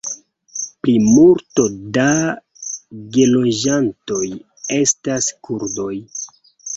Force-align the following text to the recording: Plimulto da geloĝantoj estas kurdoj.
Plimulto 0.85 1.65
da 1.97 2.05
geloĝantoj 3.17 4.23
estas 4.79 5.29
kurdoj. 5.49 5.91